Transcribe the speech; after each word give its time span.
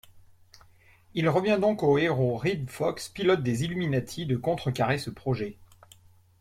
Il 1.13 1.29
revient 1.29 1.59
donc 1.61 1.83
au 1.83 1.99
héros 1.99 2.35
Reed 2.35 2.71
Fox, 2.71 3.07
pilote 3.07 3.43
des 3.43 3.65
Illuminatis, 3.65 4.25
de 4.25 4.35
contrecarrer 4.35 4.97
ce 4.97 5.11
projet. 5.11 5.57